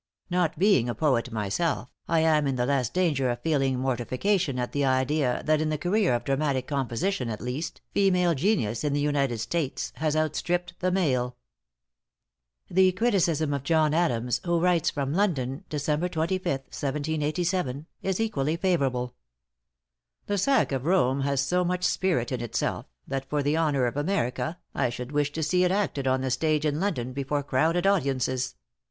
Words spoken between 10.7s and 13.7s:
the male." The criticism of